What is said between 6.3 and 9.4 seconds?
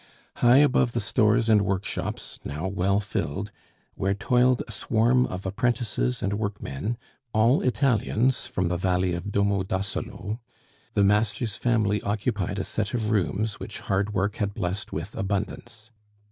workmen all Italians from the valley of